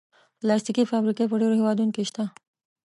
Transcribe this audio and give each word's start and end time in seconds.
پلاستيکي 0.39 0.83
فابریکې 0.91 1.25
په 1.29 1.35
ډېرو 1.41 1.57
هېوادونو 1.59 1.91
کې 1.95 2.03
شته. 2.09 2.23